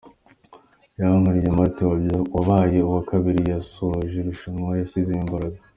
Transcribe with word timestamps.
Yankurije 0.99 1.49
Marthe 1.57 1.83
wabaye 2.33 2.77
uwa 2.83 3.01
kabiri 3.09 3.41
yasoje 3.53 4.15
irushanwa 4.19 4.71
yashizemo 4.81 5.23
imbaraga. 5.27 5.57